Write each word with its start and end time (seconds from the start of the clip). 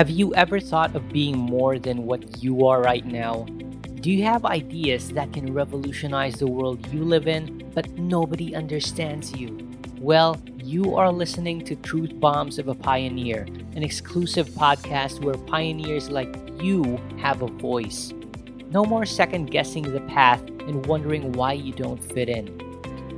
Have 0.00 0.08
you 0.08 0.34
ever 0.34 0.60
thought 0.60 0.96
of 0.96 1.10
being 1.10 1.36
more 1.36 1.78
than 1.78 2.06
what 2.06 2.42
you 2.42 2.66
are 2.66 2.80
right 2.80 3.04
now? 3.04 3.44
Do 4.00 4.10
you 4.10 4.24
have 4.24 4.46
ideas 4.46 5.10
that 5.10 5.30
can 5.34 5.52
revolutionize 5.52 6.36
the 6.36 6.46
world 6.46 6.90
you 6.90 7.04
live 7.04 7.28
in, 7.28 7.70
but 7.74 7.98
nobody 7.98 8.54
understands 8.56 9.36
you? 9.36 9.68
Well, 9.98 10.40
you 10.56 10.96
are 10.96 11.12
listening 11.12 11.66
to 11.66 11.76
Truth 11.76 12.18
Bombs 12.18 12.58
of 12.58 12.68
a 12.68 12.74
Pioneer, 12.74 13.42
an 13.76 13.82
exclusive 13.82 14.48
podcast 14.48 15.22
where 15.22 15.34
pioneers 15.34 16.08
like 16.08 16.34
you 16.62 16.98
have 17.18 17.42
a 17.42 17.48
voice. 17.48 18.14
No 18.70 18.86
more 18.86 19.04
second 19.04 19.50
guessing 19.50 19.82
the 19.82 20.00
path 20.00 20.40
and 20.66 20.86
wondering 20.86 21.32
why 21.32 21.52
you 21.52 21.74
don't 21.74 22.02
fit 22.02 22.30
in. 22.30 22.46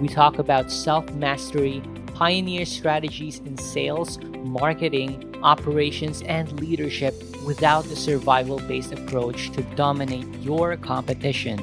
We 0.00 0.08
talk 0.08 0.40
about 0.40 0.72
self 0.72 1.08
mastery, 1.12 1.84
pioneer 2.14 2.64
strategies 2.64 3.40
in 3.40 3.58
sales, 3.58 4.18
marketing, 4.44 5.36
operations, 5.42 6.22
and 6.22 6.60
leadership 6.60 7.14
without 7.44 7.84
the 7.84 7.96
survival 7.96 8.58
based 8.60 8.92
approach 8.92 9.50
to 9.50 9.62
dominate 9.74 10.26
your 10.40 10.76
competition. 10.76 11.58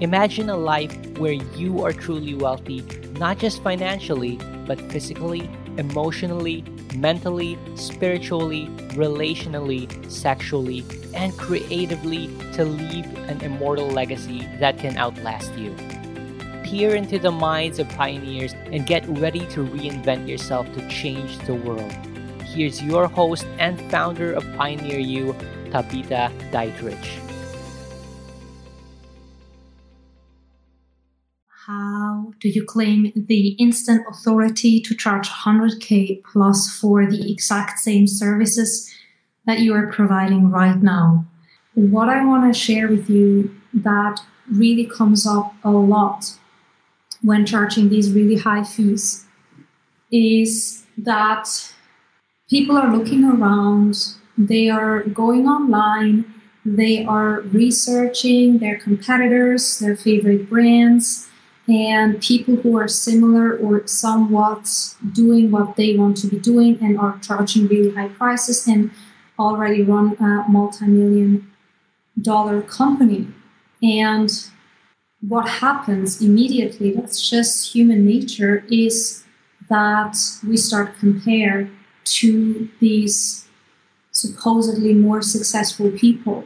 Imagine 0.00 0.50
a 0.50 0.56
life 0.56 0.94
where 1.18 1.32
you 1.32 1.82
are 1.82 1.92
truly 1.92 2.34
wealthy, 2.34 2.82
not 3.18 3.38
just 3.38 3.62
financially, 3.62 4.38
but 4.66 4.80
physically, 4.92 5.48
emotionally, 5.78 6.62
mentally, 6.94 7.58
spiritually, 7.74 8.66
relationally, 8.92 9.88
sexually, 10.10 10.84
and 11.14 11.36
creatively 11.38 12.26
to 12.52 12.64
leave 12.64 13.06
an 13.28 13.40
immortal 13.40 13.88
legacy 13.88 14.46
that 14.60 14.78
can 14.78 14.96
outlast 14.98 15.54
you 15.54 15.74
peer 16.66 16.96
into 16.96 17.16
the 17.16 17.30
minds 17.30 17.78
of 17.78 17.88
pioneers 17.90 18.52
and 18.72 18.86
get 18.86 19.06
ready 19.06 19.46
to 19.46 19.64
reinvent 19.64 20.26
yourself 20.26 20.66
to 20.74 20.88
change 20.88 21.38
the 21.46 21.54
world. 21.54 21.92
Here's 22.42 22.82
your 22.82 23.06
host 23.06 23.46
and 23.58 23.80
founder 23.88 24.32
of 24.32 24.42
Pioneer 24.56 24.98
U, 24.98 25.36
Tabitha 25.70 26.32
Dietrich. 26.50 27.06
How 31.66 32.32
do 32.40 32.48
you 32.48 32.64
claim 32.64 33.12
the 33.14 33.48
instant 33.58 34.04
authority 34.10 34.80
to 34.80 34.94
charge 34.94 35.28
100k 35.28 36.22
plus 36.24 36.78
for 36.80 37.06
the 37.06 37.30
exact 37.30 37.78
same 37.78 38.08
services 38.08 38.92
that 39.46 39.60
you 39.60 39.72
are 39.72 39.92
providing 39.92 40.50
right 40.50 40.82
now? 40.82 41.26
What 41.74 42.08
I 42.08 42.24
want 42.24 42.52
to 42.52 42.58
share 42.58 42.88
with 42.88 43.08
you 43.08 43.54
that 43.74 44.20
really 44.50 44.86
comes 44.86 45.26
up 45.26 45.54
a 45.62 45.70
lot 45.70 46.38
when 47.22 47.46
charging 47.46 47.88
these 47.88 48.12
really 48.12 48.36
high 48.36 48.64
fees 48.64 49.24
is 50.12 50.84
that 50.98 51.72
people 52.48 52.76
are 52.76 52.94
looking 52.94 53.24
around, 53.24 54.14
they 54.38 54.68
are 54.68 55.02
going 55.02 55.46
online, 55.46 56.24
they 56.64 57.04
are 57.04 57.40
researching 57.42 58.58
their 58.58 58.78
competitors, 58.78 59.78
their 59.78 59.96
favorite 59.96 60.48
brands, 60.48 61.28
and 61.68 62.20
people 62.20 62.56
who 62.56 62.78
are 62.78 62.88
similar 62.88 63.56
or 63.56 63.86
somewhat 63.86 64.94
doing 65.12 65.50
what 65.50 65.76
they 65.76 65.96
want 65.96 66.16
to 66.18 66.28
be 66.28 66.38
doing 66.38 66.78
and 66.80 66.98
are 66.98 67.18
charging 67.18 67.66
really 67.66 67.92
high 67.94 68.08
prices 68.08 68.66
and 68.66 68.90
already 69.38 69.82
run 69.82 70.16
a 70.20 70.48
multi-million 70.48 71.50
dollar 72.22 72.62
company. 72.62 73.28
And 73.82 74.30
what 75.20 75.48
happens 75.48 76.20
immediately, 76.22 76.92
that's 76.92 77.28
just 77.28 77.74
human 77.74 78.04
nature, 78.04 78.64
is 78.70 79.24
that 79.68 80.16
we 80.46 80.56
start 80.56 80.96
compare 80.98 81.68
to 82.04 82.68
these 82.80 83.48
supposedly 84.12 84.94
more 84.94 85.22
successful 85.22 85.90
people. 85.90 86.44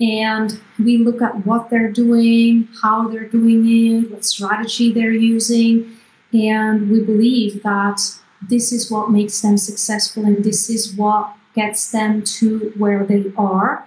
And 0.00 0.60
we 0.78 0.98
look 0.98 1.20
at 1.22 1.46
what 1.46 1.70
they're 1.70 1.90
doing, 1.90 2.68
how 2.82 3.08
they're 3.08 3.28
doing 3.28 3.66
it, 3.68 4.10
what 4.10 4.24
strategy 4.24 4.92
they're 4.92 5.12
using, 5.12 5.96
and 6.32 6.90
we 6.90 7.00
believe 7.00 7.62
that 7.62 8.00
this 8.40 8.72
is 8.72 8.90
what 8.90 9.10
makes 9.10 9.40
them 9.42 9.58
successful 9.58 10.24
and 10.24 10.42
this 10.42 10.68
is 10.70 10.94
what 10.94 11.34
gets 11.54 11.90
them 11.90 12.22
to 12.22 12.72
where 12.76 13.04
they 13.04 13.32
are. 13.36 13.86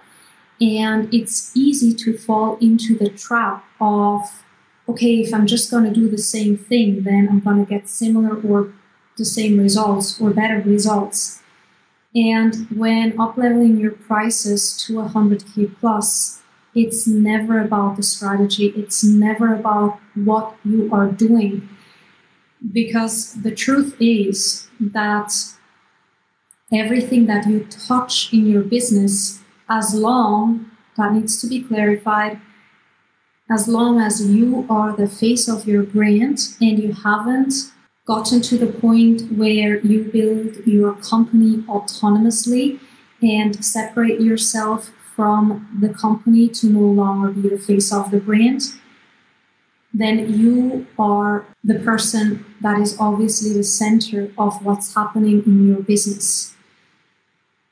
And 0.60 1.12
it's 1.12 1.54
easy 1.54 1.94
to 1.94 2.16
fall 2.16 2.56
into 2.58 2.96
the 2.96 3.10
trap 3.10 3.64
of, 3.80 4.44
okay, 4.88 5.20
if 5.20 5.34
I'm 5.34 5.46
just 5.46 5.70
going 5.70 5.84
to 5.84 5.92
do 5.92 6.08
the 6.08 6.18
same 6.18 6.56
thing, 6.56 7.02
then 7.02 7.28
I'm 7.28 7.40
going 7.40 7.64
to 7.64 7.68
get 7.68 7.88
similar 7.88 8.40
or 8.40 8.72
the 9.18 9.24
same 9.24 9.58
results 9.58 10.20
or 10.20 10.30
better 10.30 10.60
results. 10.60 11.42
And 12.14 12.66
when 12.70 13.12
upleveling 13.12 13.78
your 13.78 13.90
prices 13.90 14.82
to 14.86 14.94
100k 14.94 15.76
plus, 15.78 16.40
it's 16.74 17.06
never 17.06 17.60
about 17.60 17.96
the 17.96 18.02
strategy, 18.02 18.66
it's 18.76 19.02
never 19.04 19.54
about 19.54 19.98
what 20.14 20.56
you 20.64 20.90
are 20.92 21.08
doing. 21.08 21.68
Because 22.72 23.34
the 23.34 23.54
truth 23.54 23.96
is 24.00 24.68
that 24.80 25.32
everything 26.72 27.26
that 27.26 27.46
you 27.46 27.64
touch 27.70 28.32
in 28.32 28.46
your 28.46 28.62
business 28.62 29.40
as 29.68 29.94
long, 29.94 30.70
that 30.96 31.12
needs 31.12 31.40
to 31.40 31.46
be 31.46 31.62
clarified, 31.62 32.40
as 33.50 33.68
long 33.68 34.00
as 34.00 34.26
you 34.26 34.66
are 34.68 34.96
the 34.96 35.08
face 35.08 35.48
of 35.48 35.66
your 35.66 35.82
brand 35.82 36.38
and 36.60 36.78
you 36.78 36.92
haven't 36.92 37.54
gotten 38.06 38.40
to 38.40 38.56
the 38.56 38.66
point 38.66 39.22
where 39.32 39.78
you 39.80 40.04
build 40.04 40.56
your 40.66 40.94
company 40.94 41.58
autonomously 41.68 42.80
and 43.22 43.64
separate 43.64 44.20
yourself 44.20 44.92
from 45.14 45.78
the 45.80 45.88
company 45.88 46.48
to 46.48 46.66
no 46.66 46.80
longer 46.80 47.30
be 47.30 47.48
the 47.48 47.58
face 47.58 47.92
of 47.92 48.10
the 48.10 48.20
brand, 48.20 48.62
then 49.92 50.38
you 50.38 50.86
are 50.98 51.46
the 51.64 51.78
person 51.78 52.44
that 52.60 52.78
is 52.78 52.96
obviously 53.00 53.52
the 53.52 53.64
center 53.64 54.30
of 54.36 54.64
what's 54.64 54.94
happening 54.94 55.42
in 55.46 55.66
your 55.66 55.80
business. 55.80 56.55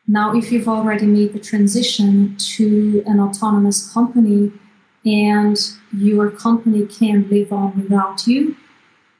Now, 0.06 0.36
if 0.36 0.52
you've 0.52 0.68
already 0.68 1.06
made 1.06 1.32
the 1.32 1.40
transition 1.40 2.36
to 2.36 3.02
an 3.06 3.18
autonomous 3.18 3.90
company 3.90 4.52
and 5.04 5.58
your 5.96 6.30
company 6.30 6.86
can 6.86 7.28
live 7.30 7.52
on 7.52 7.74
without 7.76 8.26
you, 8.26 8.56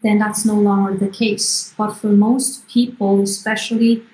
then 0.02 0.18
that's 0.18 0.44
no 0.44 0.54
longer 0.54 0.94
the 0.94 1.08
case. 1.08 1.72
But 1.78 1.92
for 1.92 2.08
most 2.08 2.68
people, 2.68 3.22
especially 3.22 4.04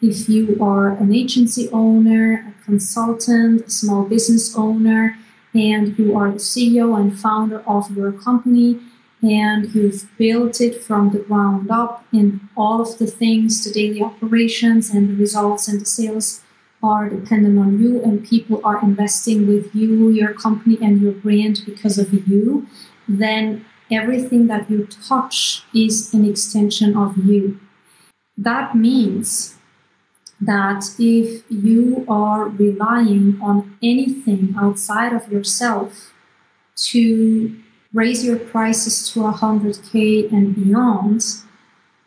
if 0.00 0.28
you 0.28 0.56
are 0.62 0.90
an 0.90 1.12
agency 1.12 1.68
owner, 1.70 2.54
a 2.54 2.64
consultant, 2.64 3.66
a 3.66 3.70
small 3.70 4.04
business 4.04 4.56
owner, 4.56 5.18
and 5.52 5.98
you 5.98 6.16
are 6.16 6.30
the 6.30 6.38
CEO 6.38 6.98
and 6.98 7.18
founder 7.18 7.60
of 7.66 7.90
your 7.96 8.12
company, 8.12 8.78
and 9.22 9.74
you've 9.74 10.08
built 10.16 10.60
it 10.60 10.82
from 10.82 11.10
the 11.10 11.18
ground 11.18 11.70
up 11.70 12.04
in 12.12 12.48
all 12.56 12.80
of 12.80 12.98
the 12.98 13.06
things, 13.06 13.64
the 13.64 13.70
daily 13.70 14.02
operations 14.02 14.90
and 14.90 15.10
the 15.10 15.14
results 15.14 15.68
and 15.68 15.80
the 15.80 15.86
sales 15.86 16.42
are 16.82 17.10
dependent 17.10 17.58
on 17.58 17.78
you 17.78 18.02
and 18.02 18.26
people 18.26 18.60
are 18.64 18.82
investing 18.82 19.46
with 19.46 19.74
you, 19.74 20.08
your 20.10 20.32
company 20.32 20.78
and 20.80 21.02
your 21.02 21.12
brand 21.12 21.60
because 21.66 21.98
of 21.98 22.12
you, 22.26 22.66
then 23.06 23.64
everything 23.90 24.46
that 24.46 24.70
you 24.70 24.86
touch 24.86 25.64
is 25.74 26.14
an 26.14 26.24
extension 26.24 26.96
of 26.96 27.16
you. 27.18 27.60
That 28.38 28.74
means 28.74 29.56
that 30.40 30.94
if 30.98 31.44
you 31.50 32.06
are 32.08 32.48
relying 32.48 33.38
on 33.42 33.76
anything 33.82 34.54
outside 34.58 35.12
of 35.12 35.30
yourself 35.30 36.14
to 36.76 37.60
raise 37.92 38.24
your 38.24 38.38
prices 38.38 39.10
to 39.12 39.20
100k 39.20 40.30
and 40.32 40.54
beyond, 40.54 41.24